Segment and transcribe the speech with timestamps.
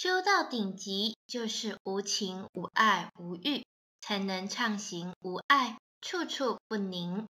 [0.00, 3.66] 修到顶级就是无情无爱无欲
[4.00, 7.28] 才能畅行无碍处处不宁。